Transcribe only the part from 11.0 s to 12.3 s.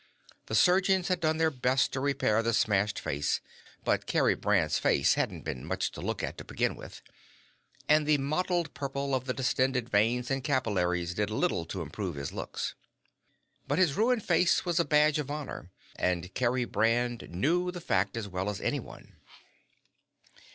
did little to improve